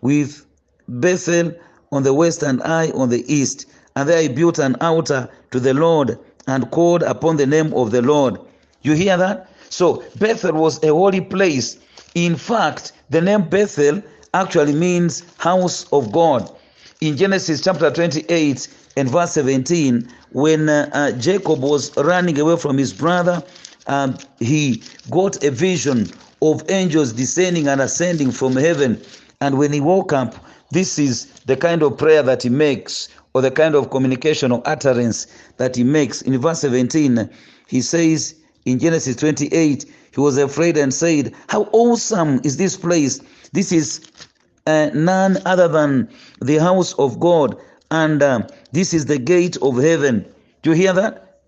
with 0.00 0.46
Bethel 0.88 1.52
on 1.90 2.02
the 2.02 2.14
west 2.14 2.42
and 2.42 2.62
Ai 2.62 2.90
on 2.90 3.10
the 3.10 3.24
east. 3.32 3.66
And 3.94 4.08
there 4.08 4.22
he 4.22 4.28
built 4.28 4.58
an 4.58 4.76
altar 4.80 5.28
to 5.50 5.60
the 5.60 5.74
Lord 5.74 6.18
and 6.46 6.70
called 6.70 7.02
upon 7.02 7.36
the 7.36 7.46
name 7.46 7.74
of 7.74 7.90
the 7.90 8.00
Lord. 8.00 8.38
You 8.80 8.94
hear 8.94 9.18
that? 9.18 9.51
So 9.72 10.04
Bethel 10.16 10.52
was 10.52 10.82
a 10.84 10.88
holy 10.88 11.22
place. 11.22 11.78
In 12.14 12.36
fact, 12.36 12.92
the 13.08 13.22
name 13.22 13.48
Bethel 13.48 14.02
actually 14.34 14.74
means 14.74 15.22
house 15.38 15.86
of 15.92 16.12
God. 16.12 16.54
In 17.00 17.16
Genesis 17.16 17.62
chapter 17.62 17.90
28 17.90 18.68
and 18.98 19.08
verse 19.08 19.32
17, 19.32 20.06
when 20.32 20.68
uh, 20.68 20.90
uh, 20.92 21.12
Jacob 21.12 21.60
was 21.60 21.96
running 21.96 22.38
away 22.38 22.56
from 22.56 22.76
his 22.76 22.92
brother, 22.92 23.42
um, 23.86 24.18
he 24.40 24.82
got 25.10 25.42
a 25.42 25.50
vision 25.50 26.06
of 26.42 26.70
angels 26.70 27.14
descending 27.14 27.66
and 27.66 27.80
ascending 27.80 28.30
from 28.30 28.54
heaven. 28.54 29.00
And 29.40 29.56
when 29.56 29.72
he 29.72 29.80
woke 29.80 30.12
up, 30.12 30.34
this 30.70 30.98
is 30.98 31.26
the 31.46 31.56
kind 31.56 31.82
of 31.82 31.96
prayer 31.96 32.22
that 32.22 32.42
he 32.42 32.50
makes, 32.50 33.08
or 33.32 33.40
the 33.40 33.50
kind 33.50 33.74
of 33.74 33.88
communication 33.88 34.52
or 34.52 34.62
utterance 34.66 35.26
that 35.56 35.76
he 35.76 35.82
makes. 35.82 36.20
In 36.20 36.38
verse 36.38 36.60
17, 36.60 37.30
he 37.68 37.80
says, 37.80 38.34
in 38.64 38.78
Genesis 38.78 39.16
28, 39.16 39.84
he 40.14 40.20
was 40.20 40.36
afraid 40.38 40.76
and 40.76 40.92
said, 40.92 41.34
How 41.48 41.62
awesome 41.72 42.40
is 42.44 42.56
this 42.56 42.76
place! 42.76 43.20
This 43.52 43.72
is 43.72 44.00
uh, 44.66 44.90
none 44.94 45.38
other 45.44 45.68
than 45.68 46.08
the 46.40 46.56
house 46.56 46.92
of 46.94 47.18
God, 47.18 47.56
and 47.90 48.22
uh, 48.22 48.46
this 48.72 48.94
is 48.94 49.06
the 49.06 49.18
gate 49.18 49.56
of 49.62 49.78
heaven. 49.78 50.24
Do 50.62 50.70
you 50.70 50.76
hear 50.76 50.92
that? 50.92 51.40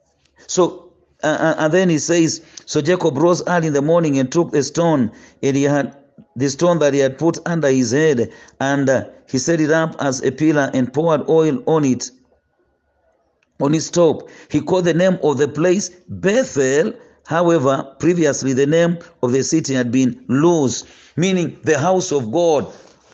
So, 0.46 0.92
uh, 1.22 1.54
and 1.58 1.72
then 1.72 1.88
he 1.88 1.98
says, 1.98 2.42
So 2.66 2.80
Jacob 2.80 3.16
rose 3.16 3.42
early 3.46 3.68
in 3.68 3.72
the 3.72 3.82
morning 3.82 4.18
and 4.18 4.30
took 4.30 4.54
a 4.54 4.62
stone, 4.62 5.12
and 5.42 5.56
he 5.56 5.62
had 5.62 5.96
the 6.36 6.50
stone 6.50 6.78
that 6.80 6.94
he 6.94 7.00
had 7.00 7.18
put 7.18 7.38
under 7.46 7.68
his 7.68 7.92
head, 7.92 8.32
and 8.60 8.88
uh, 8.88 9.04
he 9.30 9.38
set 9.38 9.60
it 9.60 9.70
up 9.70 9.94
as 10.00 10.22
a 10.22 10.32
pillar 10.32 10.70
and 10.74 10.92
poured 10.92 11.28
oil 11.28 11.62
on 11.66 11.84
it 11.84 12.10
on 13.60 13.72
his 13.72 13.90
top. 13.90 14.28
He 14.50 14.60
called 14.60 14.84
the 14.84 14.94
name 14.94 15.18
of 15.22 15.38
the 15.38 15.48
place 15.48 15.90
Bethel. 16.08 16.92
However, 17.26 17.86
previously 17.98 18.52
the 18.52 18.66
name 18.66 18.98
of 19.22 19.32
the 19.32 19.42
city 19.42 19.74
had 19.74 19.90
been 19.90 20.24
Luz, 20.28 20.84
meaning 21.16 21.58
the 21.62 21.78
house 21.78 22.12
of 22.12 22.30
God, 22.30 22.70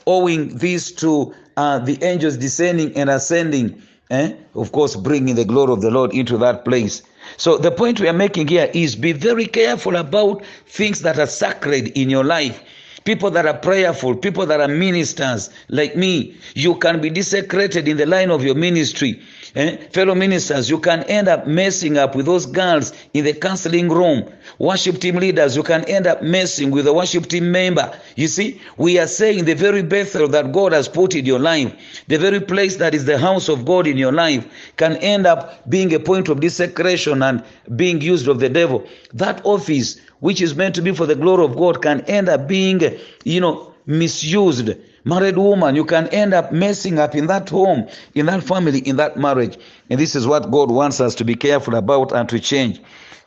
owing 0.07 0.57
this 0.57 0.91
to 0.93 1.35
uh, 1.57 1.79
the 1.79 2.03
angels 2.03 2.37
descending 2.37 2.97
and 2.97 3.09
ascending. 3.09 3.83
Eh? 4.11 4.33
Of 4.55 4.73
course, 4.73 4.97
bringing 4.97 5.37
the 5.37 5.45
glory 5.45 5.73
of 5.73 5.81
the 5.81 5.91
Lord 5.91 6.13
into 6.13 6.37
that 6.39 6.65
place. 6.65 7.03
So, 7.37 7.59
the 7.59 7.71
point 7.71 8.01
we 8.01 8.09
are 8.09 8.13
making 8.13 8.49
here 8.49 8.69
is 8.75 8.97
be 8.97 9.13
very 9.13 9.47
careful 9.47 9.95
about 9.95 10.45
things 10.67 11.03
that 11.03 11.19
are 11.19 11.27
sacred 11.27 11.89
in 11.89 12.11
your 12.11 12.25
life 12.25 12.65
people 13.05 13.31
that 13.31 13.47
are 13.47 13.57
prayerful, 13.57 14.17
people 14.17 14.47
that 14.47 14.61
are 14.61 14.69
ministers 14.69 15.51
like 15.69 15.97
me, 15.97 16.37
you 16.55 16.77
can 16.77 17.01
be 17.01 17.11
desecrated 17.11 17.89
in 17.89 17.97
the 17.97 18.07
line 18.07 18.31
of 18.31 18.45
your 18.45 18.55
ministry. 18.55 19.21
Eh? 19.55 19.77
Fellow 19.93 20.15
ministers, 20.15 20.71
you 20.71 20.79
can 20.79 21.03
end 21.05 21.27
up 21.27 21.47
messing 21.47 21.99
up 21.99 22.15
with 22.15 22.27
those 22.27 22.47
girls 22.47 22.93
in 23.13 23.25
the 23.25 23.33
counseling 23.33 23.89
room. 23.89 24.33
Worship 24.59 25.01
team 25.01 25.17
leaders, 25.17 25.57
you 25.57 25.65
can 25.65 25.85
end 25.85 26.07
up 26.07 26.23
messing 26.23 26.71
with 26.71 26.87
a 26.87 26.93
worship 26.93 27.27
team 27.27 27.51
member. 27.51 27.93
You 28.15 28.29
see, 28.29 28.61
we 28.77 28.99
are 28.99 29.09
saying 29.09 29.47
the 29.47 29.55
very 29.55 29.83
Bethel 29.83 30.29
that 30.29 30.53
God 30.53 30.73
has 30.73 30.89
put 30.89 31.17
in 31.17 31.27
your 31.27 31.41
life, 31.41 32.05
the 32.07 32.19
very 32.19 32.41
place 32.41 32.77
that 32.77 32.95
is 32.95 33.05
the 33.07 33.19
house 33.19 33.49
of 33.49 33.65
God 33.65 33.89
in 33.89 33.97
your 33.97 34.13
life, 34.13 34.47
can 34.77 34.97
end 34.99 35.27
up 35.27 35.69
being 35.69 35.93
a 35.95 36.01
point 36.01 36.29
of 36.29 36.41
desecration 36.41 37.23
and 37.23 37.43
being 37.75 38.01
used 38.01 38.29
of 38.29 38.39
the 38.39 38.49
devil. 38.49 38.87
That 39.15 39.45
office, 39.45 40.01
which 40.21 40.41
is 40.41 40.55
meant 40.55 40.77
to 40.77 40.83
be 40.83 40.93
for 40.93 41.07
the 41.07 41.17
glory 41.17 41.45
of 41.45 41.57
God, 41.57 41.83
can 41.83 42.03
end 42.03 42.29
up 42.29 42.47
being, 42.47 42.81
you 43.25 43.41
know, 43.41 43.75
misused 43.85 44.71
married 45.05 45.37
woman 45.37 45.75
you 45.75 45.85
can 45.85 46.07
end 46.09 46.35
up 46.35 46.53
messing 46.53 46.99
up 46.99 47.15
in 47.15 47.27
that 47.27 47.49
home 47.49 47.89
in 48.15 48.27
that 48.27 48.43
family 48.43 48.81
in 48.81 48.97
that 48.97 49.17
marriage. 49.17 49.59
And 49.89 49.99
this 49.99 50.15
is 50.15 50.27
what 50.27 50.51
god 50.51 50.71
wants 50.71 51.01
us 51.01 51.15
to 51.17 51.25
be 51.25 51.35
careful 51.35 51.75
about 51.75 52.13
and 52.13 52.29
to 52.29 52.39
change. 52.39 52.81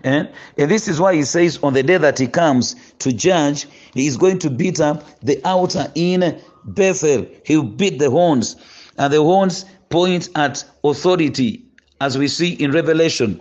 And, 0.04 0.30
and 0.58 0.70
this 0.70 0.88
is 0.88 1.00
why 1.00 1.16
he 1.16 1.24
says 1.24 1.60
on 1.64 1.74
the 1.74 1.84
day 1.84 1.98
that 1.98 2.20
he 2.20 2.28
comes 2.28 2.76
to 3.00 3.14
judge 3.14 3.68
he 3.94 4.08
is 4.08 4.18
going 4.18 4.40
to 4.40 4.50
beat 4.50 4.80
up 4.80 5.04
the 5.22 5.40
outer 5.46 5.92
in 5.96 6.42
bethel. 6.66 7.26
He'll 7.46 7.64
beat 7.64 8.00
the 8.00 8.10
horns. 8.10 8.56
And 8.98 9.14
the 9.14 9.22
horns 9.22 9.66
point 9.90 10.30
at 10.36 10.64
authority 10.84 11.64
as 12.02 12.18
we 12.18 12.28
see 12.28 12.54
in 12.54 12.72
revelation 12.72 13.40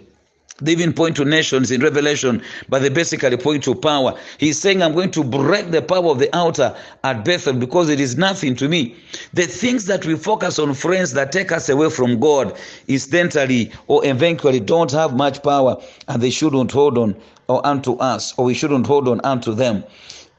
they 0.63 0.73
even 0.73 0.93
point 0.93 1.17
to 1.17 1.25
nations 1.25 1.71
in 1.71 1.83
Revelation, 1.83 2.43
but 2.69 2.83
they 2.83 2.89
basically 2.89 3.37
point 3.37 3.65
to 3.65 3.75
power. 3.75 4.19
He's 4.39 4.61
saying, 4.61 4.83
I'm 4.83 4.95
going 4.95 5.11
to 5.13 5.25
break 5.25 5.71
the 5.71 5.83
power 5.83 6.11
of 6.11 6.19
the 6.19 6.35
altar 6.37 6.75
at 7.05 7.25
Bethel 7.25 7.55
because 7.55 7.89
it 7.89 8.01
is 8.01 8.17
nothing 8.17 8.55
to 8.57 8.69
me. 8.69 8.95
The 9.35 9.43
things 9.43 9.87
that 9.87 10.07
we 10.07 10.17
focus 10.17 10.59
on, 10.59 10.75
friends, 10.75 11.13
that 11.13 11.33
take 11.33 11.51
us 11.53 11.69
away 11.69 11.91
from 11.91 12.21
God, 12.21 12.57
incidentally 12.89 13.73
or 13.89 14.05
eventually 14.07 14.61
don't 14.61 14.93
have 14.93 15.17
much 15.17 15.43
power, 15.43 15.83
and 16.09 16.23
they 16.23 16.31
shouldn't 16.31 16.71
hold 16.71 16.97
on 16.97 17.17
or 17.49 17.65
unto 17.67 17.95
us, 17.97 18.33
or 18.39 18.45
we 18.47 18.55
shouldn't 18.55 18.87
hold 18.87 19.09
on 19.09 19.21
unto 19.25 19.53
them. 19.55 19.85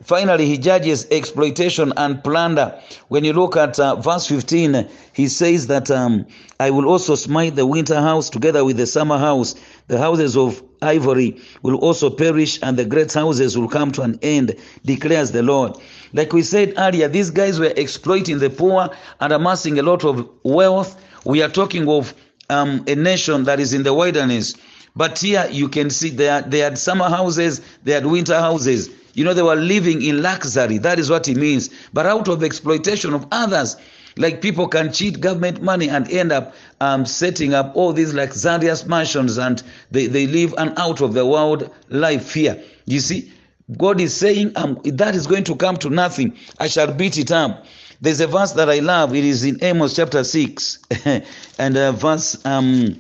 Finally, 0.03 0.45
he 0.45 0.57
judges 0.57 1.07
exploitation 1.11 1.93
and 1.95 2.23
plunder. 2.23 2.77
When 3.07 3.23
you 3.23 3.33
look 3.33 3.55
at 3.55 3.79
uh, 3.79 3.95
verse 3.95 4.27
15, 4.27 4.87
he 5.13 5.27
says 5.27 5.67
that 5.67 5.89
um, 5.89 6.25
I 6.59 6.71
will 6.71 6.87
also 6.87 7.15
smite 7.15 7.55
the 7.55 7.65
winter 7.65 7.99
house 8.01 8.29
together 8.29 8.65
with 8.65 8.77
the 8.77 8.85
summer 8.87 9.17
house. 9.17 9.55
The 9.87 9.97
houses 9.97 10.35
of 10.35 10.61
ivory 10.81 11.39
will 11.61 11.75
also 11.75 12.09
perish, 12.09 12.59
and 12.61 12.77
the 12.77 12.85
great 12.85 13.13
houses 13.13 13.57
will 13.57 13.69
come 13.69 13.91
to 13.93 14.01
an 14.01 14.19
end, 14.21 14.55
declares 14.83 15.31
the 15.31 15.43
Lord. 15.43 15.77
Like 16.11 16.33
we 16.33 16.43
said 16.43 16.73
earlier, 16.77 17.07
these 17.07 17.29
guys 17.29 17.59
were 17.59 17.73
exploiting 17.77 18.39
the 18.39 18.49
poor 18.49 18.89
and 19.21 19.33
amassing 19.33 19.79
a 19.79 19.83
lot 19.83 20.03
of 20.03 20.27
wealth. 20.43 21.01
We 21.25 21.41
are 21.41 21.49
talking 21.49 21.87
of 21.87 22.13
um, 22.49 22.83
a 22.87 22.95
nation 22.95 23.45
that 23.45 23.59
is 23.61 23.73
in 23.73 23.83
the 23.83 23.93
wilderness. 23.93 24.55
But 24.95 25.17
here 25.17 25.47
you 25.49 25.69
can 25.69 25.89
see 25.89 26.09
they 26.09 26.41
they 26.45 26.59
had 26.59 26.77
summer 26.77 27.09
houses, 27.09 27.61
they 27.83 27.93
had 27.93 28.05
winter 28.05 28.39
houses. 28.39 28.89
You 29.13 29.23
know, 29.23 29.33
they 29.33 29.43
were 29.43 29.55
living 29.55 30.01
in 30.01 30.21
luxury. 30.21 30.77
That 30.79 30.99
is 30.99 31.09
what 31.09 31.27
it 31.27 31.37
means. 31.37 31.69
But 31.93 32.05
out 32.05 32.27
of 32.27 32.43
exploitation 32.43 33.13
of 33.13 33.27
others, 33.31 33.77
like 34.17 34.41
people 34.41 34.67
can 34.67 34.91
cheat 34.91 35.19
government 35.19 35.61
money 35.61 35.89
and 35.89 36.09
end 36.09 36.31
up 36.31 36.53
um, 36.79 37.05
setting 37.05 37.53
up 37.53 37.75
all 37.75 37.93
these 37.93 38.13
luxurious 38.13 38.85
mansions 38.85 39.37
and 39.37 39.63
they, 39.91 40.07
they 40.07 40.27
live 40.27 40.53
an 40.57 40.73
out 40.77 41.01
of 41.01 41.13
the 41.13 41.25
world 41.25 41.69
life 41.89 42.33
here. 42.33 42.61
You 42.85 42.99
see, 42.99 43.31
God 43.77 43.99
is 44.01 44.15
saying 44.15 44.53
um, 44.55 44.79
that 44.83 45.15
is 45.15 45.27
going 45.27 45.45
to 45.45 45.55
come 45.55 45.77
to 45.77 45.89
nothing. 45.89 46.37
I 46.59 46.67
shall 46.67 46.93
beat 46.93 47.17
it 47.17 47.31
up. 47.31 47.65
There's 48.01 48.19
a 48.19 48.27
verse 48.27 48.51
that 48.53 48.69
I 48.69 48.79
love. 48.79 49.15
It 49.15 49.23
is 49.23 49.43
in 49.45 49.63
Amos 49.63 49.95
chapter 49.95 50.23
6 50.23 50.79
and 51.57 51.77
uh, 51.77 51.93
verse. 51.93 52.43
Um, 52.45 52.99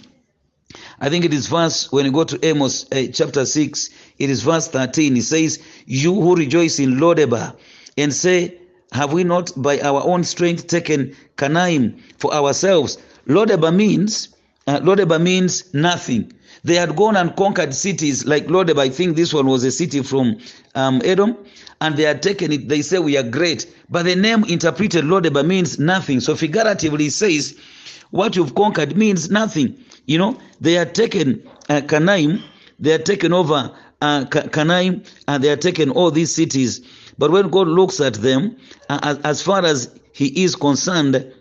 I 0.99 1.09
think 1.09 1.25
it 1.25 1.33
is 1.33 1.47
verse, 1.47 1.91
when 1.91 2.05
you 2.05 2.11
go 2.11 2.23
to 2.23 2.45
Amos 2.45 2.85
uh, 2.91 3.07
chapter 3.11 3.45
6, 3.45 3.89
it 4.19 4.29
is 4.29 4.43
verse 4.43 4.67
13. 4.67 5.17
It 5.17 5.23
says, 5.23 5.59
You 5.85 6.13
who 6.13 6.35
rejoice 6.35 6.79
in 6.79 6.95
Lodebar 6.95 7.55
and 7.97 8.13
say, 8.13 8.57
Have 8.91 9.13
we 9.13 9.23
not 9.23 9.51
by 9.55 9.79
our 9.81 10.03
own 10.03 10.23
strength 10.23 10.67
taken 10.67 11.15
Karnaim 11.37 11.99
for 12.17 12.33
ourselves? 12.33 12.97
Lodebar 13.27 13.75
means, 13.75 14.29
uh, 14.67 14.79
Lodebar 14.79 15.21
means 15.21 15.73
nothing. 15.73 16.31
They 16.63 16.75
had 16.75 16.95
gone 16.95 17.17
and 17.17 17.35
conquered 17.35 17.73
cities 17.73 18.25
like 18.25 18.47
Lodeb. 18.47 18.79
I 18.79 18.89
think 18.89 19.15
this 19.15 19.33
one 19.33 19.47
was 19.47 19.63
a 19.63 19.71
city 19.71 20.01
from 20.01 20.37
um, 20.75 21.01
Edom, 21.03 21.37
and 21.81 21.97
they 21.97 22.03
had 22.03 22.21
taken 22.23 22.51
it. 22.53 22.69
They 22.69 22.81
say 22.81 22.99
we 22.99 23.17
are 23.17 23.23
great, 23.23 23.67
but 23.89 24.03
the 24.03 24.15
name 24.15 24.45
interpreted 24.45 25.03
Lodebar 25.03 25.45
means 25.45 25.77
nothing. 25.77 26.21
So 26.21 26.35
figuratively, 26.35 27.07
it 27.07 27.13
says 27.13 27.57
what 28.11 28.35
you've 28.35 28.55
conquered 28.55 28.95
means 28.95 29.29
nothing. 29.29 29.75
You 30.05 30.17
know, 30.19 30.39
they 30.61 30.73
had 30.73 30.95
taken 30.95 31.43
uh, 31.69 31.81
Karnaim, 31.81 32.41
they 32.79 32.91
had 32.91 33.05
taken 33.05 33.33
over 33.33 33.71
uh, 34.03 34.25
and 35.27 35.43
they 35.43 35.49
are 35.49 35.55
taken 35.55 35.89
all 35.89 36.11
these 36.11 36.33
cities. 36.35 36.81
But 37.17 37.31
when 37.31 37.49
God 37.49 37.67
looks 37.67 38.01
at 38.01 38.15
them, 38.15 38.57
uh, 38.89 38.99
as, 39.01 39.17
as 39.19 39.41
far 39.41 39.65
as 39.65 39.97
He 40.11 40.43
is 40.43 40.55
concerned, 40.55 41.31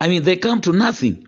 I 0.00 0.08
mean, 0.08 0.24
they 0.24 0.36
come 0.36 0.60
to 0.62 0.72
nothing. 0.72 1.26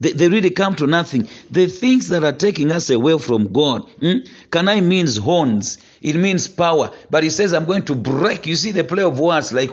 They, 0.00 0.12
they 0.12 0.28
really 0.28 0.50
come 0.50 0.74
to 0.76 0.86
nothing. 0.86 1.28
The 1.50 1.66
things 1.66 2.08
that 2.08 2.24
are 2.24 2.32
taking 2.32 2.72
us 2.72 2.90
away 2.90 3.18
from 3.18 3.52
God. 3.52 3.82
Hmm? 4.00 4.18
Kanai 4.50 4.82
means 4.82 5.18
horns, 5.18 5.78
it 6.00 6.16
means 6.16 6.48
power. 6.48 6.90
But 7.10 7.22
he 7.22 7.30
says, 7.30 7.52
I'm 7.52 7.66
going 7.66 7.84
to 7.84 7.94
break. 7.94 8.46
You 8.46 8.56
see 8.56 8.72
the 8.72 8.84
play 8.84 9.02
of 9.02 9.20
words, 9.20 9.52
like 9.52 9.70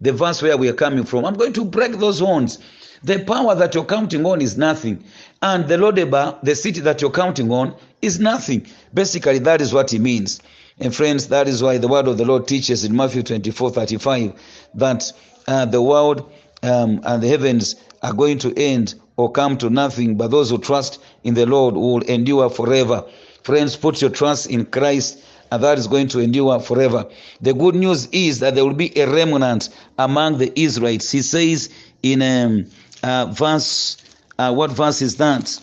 the 0.00 0.12
verse 0.12 0.40
where 0.40 0.56
we 0.56 0.68
are 0.68 0.74
coming 0.74 1.04
from. 1.04 1.24
I'm 1.24 1.34
going 1.34 1.52
to 1.54 1.64
break 1.64 1.92
those 1.98 2.20
horns. 2.20 2.58
The 3.02 3.20
power 3.20 3.54
that 3.54 3.74
you're 3.74 3.84
counting 3.84 4.26
on 4.26 4.42
is 4.42 4.58
nothing. 4.58 5.02
And 5.42 5.66
the 5.68 5.76
Lodebar, 5.76 6.38
the 6.42 6.54
city 6.54 6.80
that 6.80 7.00
you're 7.00 7.10
counting 7.10 7.50
on, 7.50 7.74
is 8.02 8.20
nothing. 8.20 8.66
Basically, 8.92 9.38
that 9.38 9.60
is 9.60 9.72
what 9.72 9.90
he 9.90 9.98
means. 9.98 10.40
And 10.78 10.94
friends, 10.94 11.28
that 11.28 11.48
is 11.48 11.62
why 11.62 11.78
the 11.78 11.88
word 11.88 12.08
of 12.08 12.18
the 12.18 12.24
Lord 12.24 12.46
teaches 12.46 12.84
in 12.84 12.96
Matthew 12.96 13.22
24 13.22 13.70
35 13.70 14.32
that 14.74 15.12
uh, 15.46 15.64
the 15.66 15.82
world 15.82 16.30
um, 16.62 17.00
and 17.04 17.22
the 17.22 17.28
heavens 17.28 17.76
are 18.02 18.12
going 18.12 18.38
to 18.38 18.58
end 18.58 18.94
or 19.16 19.30
come 19.30 19.58
to 19.58 19.68
nothing, 19.68 20.16
but 20.16 20.30
those 20.30 20.48
who 20.48 20.58
trust 20.58 21.02
in 21.24 21.34
the 21.34 21.44
Lord 21.44 21.74
will 21.74 22.02
endure 22.02 22.48
forever. 22.48 23.04
Friends, 23.42 23.76
put 23.76 24.00
your 24.00 24.10
trust 24.10 24.48
in 24.48 24.64
Christ, 24.66 25.22
and 25.52 25.62
that 25.62 25.78
is 25.78 25.86
going 25.86 26.08
to 26.08 26.20
endure 26.20 26.60
forever. 26.60 27.06
The 27.40 27.52
good 27.52 27.74
news 27.74 28.06
is 28.12 28.40
that 28.40 28.54
there 28.54 28.64
will 28.64 28.74
be 28.74 28.98
a 28.98 29.10
remnant 29.10 29.68
among 29.98 30.38
the 30.38 30.58
Israelites. 30.58 31.10
He 31.10 31.20
says 31.20 31.68
in 32.02 32.22
um, 32.22 32.66
uh, 33.02 33.26
verse, 33.26 33.96
uh, 34.38 34.52
what 34.52 34.70
verse 34.70 35.02
is 35.02 35.16
that? 35.16 35.58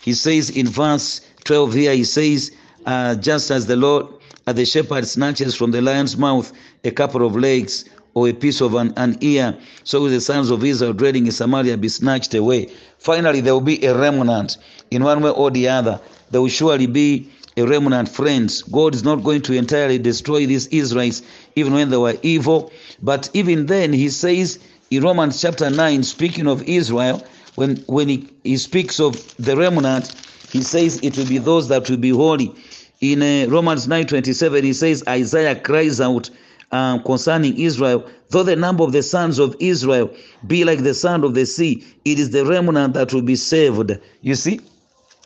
He 0.00 0.14
says 0.14 0.50
in 0.50 0.68
verse 0.68 1.20
12 1.44 1.74
here, 1.74 1.94
he 1.94 2.04
says, 2.04 2.52
uh, 2.86 3.14
just 3.16 3.50
as 3.50 3.66
the 3.66 3.76
Lord, 3.76 4.06
as 4.46 4.54
the 4.54 4.64
shepherd 4.64 5.06
snatches 5.06 5.54
from 5.54 5.70
the 5.70 5.82
lion's 5.82 6.16
mouth 6.16 6.52
a 6.84 6.90
couple 6.90 7.26
of 7.26 7.36
legs, 7.36 7.84
or 8.14 8.28
a 8.28 8.32
piece 8.32 8.60
of 8.60 8.74
an, 8.74 8.92
an 8.96 9.16
ear, 9.20 9.56
so 9.84 10.00
will 10.00 10.08
the 10.08 10.20
sons 10.20 10.50
of 10.50 10.64
Israel 10.64 10.92
dwelling 10.92 11.26
in 11.26 11.32
Samaria 11.32 11.76
be 11.76 11.88
snatched 11.88 12.34
away. 12.34 12.68
Finally, 12.98 13.40
there 13.40 13.52
will 13.52 13.60
be 13.60 13.84
a 13.84 13.96
remnant 13.96 14.56
in 14.90 15.04
one 15.04 15.20
way 15.22 15.30
or 15.30 15.50
the 15.50 15.68
other. 15.68 16.00
There 16.30 16.40
will 16.40 16.48
surely 16.48 16.86
be 16.86 17.30
a 17.56 17.64
remnant, 17.64 18.08
friends. 18.08 18.62
God 18.62 18.94
is 18.94 19.04
not 19.04 19.22
going 19.22 19.42
to 19.42 19.52
entirely 19.52 19.98
destroy 19.98 20.46
these 20.46 20.66
Israelites, 20.68 21.22
even 21.54 21.72
when 21.74 21.90
they 21.90 21.96
were 21.96 22.16
evil. 22.22 22.72
But 23.02 23.30
even 23.34 23.66
then, 23.66 23.92
He 23.92 24.08
says 24.08 24.58
in 24.90 25.02
Romans 25.02 25.40
chapter 25.40 25.68
9, 25.70 26.02
speaking 26.02 26.46
of 26.46 26.62
Israel, 26.62 27.24
when, 27.56 27.76
when 27.86 28.08
he, 28.08 28.28
he 28.44 28.56
speaks 28.56 29.00
of 29.00 29.34
the 29.36 29.56
remnant, 29.56 30.14
He 30.50 30.62
says 30.62 30.98
it 31.02 31.16
will 31.18 31.26
be 31.26 31.38
those 31.38 31.68
that 31.68 31.90
will 31.90 31.98
be 31.98 32.10
holy. 32.10 32.54
In 33.00 33.22
uh, 33.22 33.50
Romans 33.50 33.86
9 33.86 34.06
27, 34.06 34.64
He 34.64 34.72
says, 34.72 35.04
Isaiah 35.06 35.56
cries 35.60 36.00
out, 36.00 36.30
um, 36.70 37.02
concerning 37.02 37.58
Israel, 37.58 38.08
though 38.30 38.42
the 38.42 38.56
number 38.56 38.84
of 38.84 38.92
the 38.92 39.02
sons 39.02 39.38
of 39.38 39.56
Israel 39.58 40.10
be 40.46 40.64
like 40.64 40.82
the 40.82 40.94
sand 40.94 41.24
of 41.24 41.34
the 41.34 41.46
sea, 41.46 41.84
it 42.04 42.18
is 42.18 42.30
the 42.30 42.44
remnant 42.44 42.94
that 42.94 43.12
will 43.12 43.22
be 43.22 43.36
saved. 43.36 43.98
You 44.20 44.34
see, 44.34 44.60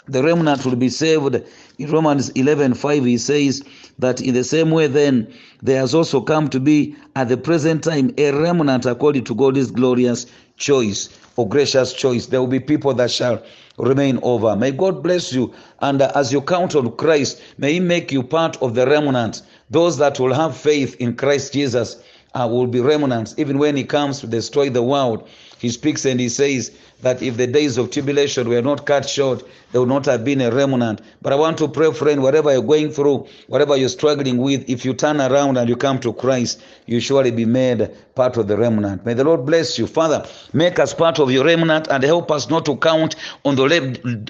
the 0.06 0.22
remnant 0.22 0.64
will 0.64 0.76
be 0.76 0.88
saved. 0.88 1.42
In 1.78 1.90
Romans 1.90 2.30
11 2.30 2.74
5, 2.74 3.04
he 3.04 3.18
says 3.18 3.62
that 3.98 4.20
in 4.20 4.34
the 4.34 4.44
same 4.44 4.70
way, 4.70 4.86
then, 4.86 5.32
there 5.62 5.80
has 5.80 5.94
also 5.94 6.20
come 6.20 6.48
to 6.50 6.60
be 6.60 6.96
at 7.14 7.28
the 7.28 7.36
present 7.36 7.84
time 7.84 8.12
a 8.18 8.32
remnant 8.32 8.86
according 8.86 9.24
to 9.24 9.34
God's 9.34 9.70
glorious 9.70 10.26
choice 10.56 11.08
or 11.36 11.48
gracious 11.48 11.92
choice. 11.92 12.26
There 12.26 12.40
will 12.40 12.48
be 12.48 12.60
people 12.60 12.94
that 12.94 13.10
shall 13.10 13.42
remain 13.78 14.18
over. 14.22 14.56
May 14.56 14.70
God 14.72 15.02
bless 15.02 15.32
you. 15.32 15.52
And 15.80 16.02
uh, 16.02 16.12
as 16.14 16.32
you 16.32 16.40
count 16.42 16.74
on 16.74 16.96
Christ, 16.96 17.40
may 17.58 17.74
He 17.74 17.80
make 17.80 18.12
you 18.12 18.22
part 18.22 18.60
of 18.62 18.74
the 18.74 18.86
remnant. 18.86 19.42
Those 19.70 19.98
that 19.98 20.20
will 20.20 20.34
have 20.34 20.56
faith 20.56 20.96
in 21.00 21.16
Christ 21.16 21.52
Jesus 21.52 22.02
uh, 22.34 22.48
will 22.50 22.66
be 22.66 22.80
remnants. 22.80 23.34
Even 23.38 23.58
when 23.58 23.76
He 23.76 23.84
comes 23.84 24.20
to 24.20 24.26
destroy 24.26 24.70
the 24.70 24.82
world, 24.82 25.28
He 25.58 25.68
speaks 25.70 26.04
and 26.04 26.20
He 26.20 26.28
says 26.28 26.72
that 27.02 27.20
if 27.20 27.36
the 27.36 27.46
days 27.46 27.78
of 27.78 27.90
tribulation 27.90 28.48
were 28.48 28.62
not 28.62 28.86
cut 28.86 29.08
short, 29.08 29.42
there 29.72 29.80
would 29.80 29.88
not 29.88 30.06
have 30.06 30.24
been 30.24 30.40
a 30.40 30.50
remnant. 30.50 31.00
But 31.20 31.32
I 31.32 31.36
want 31.36 31.58
to 31.58 31.68
pray, 31.68 31.92
friend, 31.92 32.22
whatever 32.22 32.52
you're 32.52 32.62
going 32.62 32.90
through, 32.90 33.26
whatever 33.48 33.76
you're 33.76 33.88
struggling 33.88 34.38
with, 34.38 34.68
if 34.68 34.84
you 34.84 34.94
turn 34.94 35.20
around 35.20 35.56
and 35.56 35.68
you 35.68 35.76
come 35.76 35.98
to 36.00 36.12
Christ, 36.12 36.62
you 36.86 37.00
surely 37.00 37.30
be 37.32 37.44
made 37.44 37.90
part 38.14 38.36
of 38.36 38.46
the 38.46 38.56
remnant. 38.56 39.04
May 39.04 39.14
the 39.14 39.24
Lord 39.24 39.44
bless 39.46 39.78
you. 39.78 39.86
Father, 39.86 40.26
make 40.52 40.78
us 40.78 40.94
part 40.94 41.18
of 41.18 41.30
your 41.30 41.44
remnant 41.44 41.88
and 41.88 42.04
help 42.04 42.30
us 42.30 42.48
not 42.50 42.64
to 42.66 42.76
count 42.76 43.16
on 43.44 43.56
the 43.56 43.62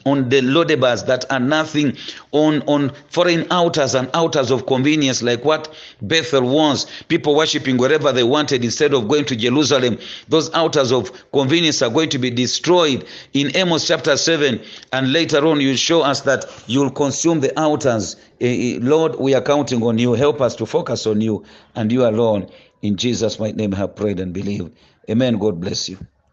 on 0.06 0.28
the 0.28 0.40
Lodebars 0.40 1.04
that 1.06 1.30
are 1.30 1.40
nothing, 1.40 1.96
on, 2.30 2.62
on 2.62 2.92
foreign 3.10 3.50
altars 3.50 3.94
and 3.94 4.08
altars 4.14 4.50
of 4.50 4.66
convenience 4.66 5.22
like 5.22 5.44
what 5.44 5.74
Bethel 6.00 6.48
was. 6.48 6.86
People 7.08 7.34
worshiping 7.34 7.76
wherever 7.76 8.12
they 8.12 8.22
wanted 8.22 8.64
instead 8.64 8.94
of 8.94 9.08
going 9.08 9.24
to 9.26 9.36
Jerusalem. 9.36 9.98
Those 10.28 10.48
altars 10.50 10.92
of 10.92 11.10
convenience 11.32 11.82
are 11.82 11.90
going 11.90 12.08
to 12.10 12.18
be 12.18 12.30
destroyed 12.30 12.61
destroyed 12.62 13.04
in 13.32 13.54
Amos 13.56 13.88
chapter 13.88 14.16
7. 14.16 14.60
And 14.92 15.12
later 15.12 15.44
on, 15.46 15.60
you 15.60 15.76
show 15.76 16.02
us 16.02 16.20
that 16.22 16.44
you'll 16.68 16.90
consume 16.90 17.40
the 17.40 17.58
altars. 17.60 18.16
Eh, 18.40 18.76
eh, 18.76 18.78
Lord, 18.80 19.16
we 19.16 19.34
are 19.34 19.42
counting 19.42 19.82
on 19.82 19.98
you. 19.98 20.12
Help 20.12 20.40
us 20.40 20.54
to 20.56 20.66
focus 20.66 21.06
on 21.06 21.20
you 21.20 21.44
and 21.74 21.90
you 21.90 22.06
alone. 22.06 22.48
In 22.82 22.96
Jesus' 22.96 23.38
mighty 23.40 23.56
name, 23.56 23.74
I 23.74 23.78
have 23.78 23.96
prayed 23.96 24.20
and 24.20 24.32
believed. 24.32 24.70
Amen. 25.10 25.38
God 25.38 25.60
bless 25.60 25.88
you. 25.88 25.98